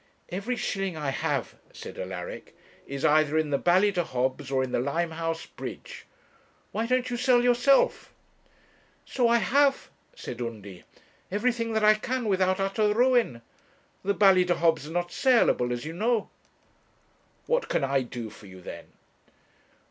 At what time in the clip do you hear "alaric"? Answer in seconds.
1.99-2.57